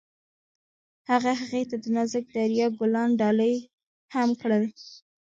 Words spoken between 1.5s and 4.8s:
ته د نازک دریا ګلان ډالۍ هم کړل.